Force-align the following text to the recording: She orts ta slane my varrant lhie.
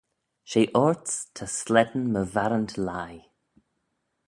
She 0.49 0.67
orts 0.73 1.15
ta 1.35 1.45
slane 1.57 2.05
my 2.13 2.23
varrant 2.33 2.73
lhie. 2.85 3.25